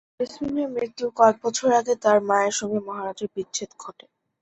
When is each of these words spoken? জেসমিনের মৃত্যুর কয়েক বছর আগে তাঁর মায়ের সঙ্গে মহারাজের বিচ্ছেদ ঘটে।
জেসমিনের 0.19 0.69
মৃত্যুর 0.75 1.09
কয়েক 1.17 1.37
বছর 1.43 1.69
আগে 1.79 1.93
তাঁর 2.03 2.17
মায়ের 2.29 2.55
সঙ্গে 2.59 2.79
মহারাজের 2.87 3.29
বিচ্ছেদ 3.35 3.71
ঘটে। 3.79 4.05